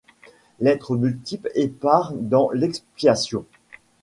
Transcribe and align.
L’être 0.59 0.97
multiple 0.97 1.51
épars 1.53 2.13
dans 2.15 2.49
l’expiation 2.49 3.45